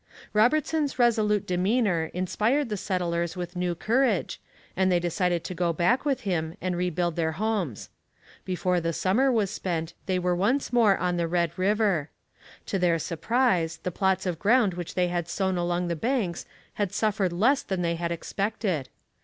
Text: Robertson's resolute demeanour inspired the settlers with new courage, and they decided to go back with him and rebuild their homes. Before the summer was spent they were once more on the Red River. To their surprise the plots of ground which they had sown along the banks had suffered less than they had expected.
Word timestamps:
Robertson's 0.33 0.97
resolute 0.97 1.45
demeanour 1.45 2.05
inspired 2.11 2.69
the 2.69 2.75
settlers 2.75 3.37
with 3.37 3.55
new 3.55 3.75
courage, 3.75 4.41
and 4.75 4.91
they 4.91 4.99
decided 4.99 5.43
to 5.43 5.53
go 5.53 5.71
back 5.73 6.05
with 6.05 6.21
him 6.21 6.55
and 6.59 6.75
rebuild 6.75 7.15
their 7.15 7.33
homes. 7.33 7.91
Before 8.43 8.81
the 8.81 8.93
summer 8.93 9.31
was 9.31 9.51
spent 9.51 9.93
they 10.07 10.17
were 10.17 10.35
once 10.35 10.73
more 10.73 10.97
on 10.97 11.17
the 11.17 11.27
Red 11.27 11.51
River. 11.55 12.09
To 12.65 12.79
their 12.79 12.97
surprise 12.97 13.77
the 13.83 13.91
plots 13.91 14.25
of 14.25 14.39
ground 14.39 14.73
which 14.73 14.95
they 14.95 15.09
had 15.09 15.29
sown 15.29 15.55
along 15.55 15.87
the 15.87 15.95
banks 15.95 16.47
had 16.81 16.91
suffered 16.91 17.31
less 17.31 17.61
than 17.61 17.83
they 17.83 17.93
had 17.93 18.11
expected. 18.11 18.89